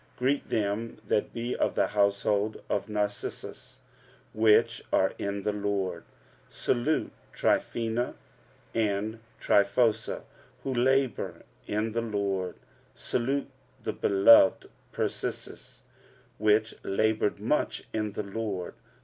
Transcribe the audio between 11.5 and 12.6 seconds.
in the Lord.